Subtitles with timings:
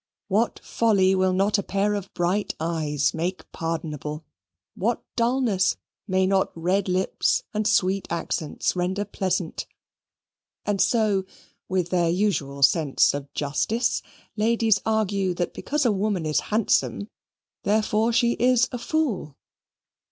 [0.29, 4.25] What folly will not a pair of bright eyes make pardonable?
[4.73, 5.75] What dulness
[6.07, 9.67] may not red lips and sweet accents render pleasant?
[10.65, 11.25] And so,
[11.69, 14.01] with their usual sense of justice,
[14.35, 17.07] ladies argue that because a woman is handsome,
[17.61, 19.37] therefore she is a fool.